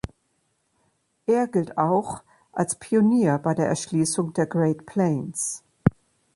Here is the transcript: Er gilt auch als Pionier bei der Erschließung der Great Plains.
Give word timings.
Er 1.27 1.45
gilt 1.47 1.77
auch 1.77 2.23
als 2.53 2.73
Pionier 2.73 3.37
bei 3.37 3.53
der 3.53 3.67
Erschließung 3.67 4.33
der 4.33 4.47
Great 4.47 4.87
Plains. 4.87 5.63